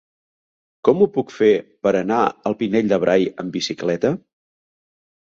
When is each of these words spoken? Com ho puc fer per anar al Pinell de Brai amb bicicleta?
Com 0.87 1.01
ho 1.01 1.07
puc 1.17 1.33
fer 1.33 1.49
per 1.87 1.91
anar 1.99 2.21
al 2.49 2.57
Pinell 2.61 2.89
de 2.93 2.99
Brai 3.03 3.27
amb 3.43 3.53
bicicleta? 3.59 4.11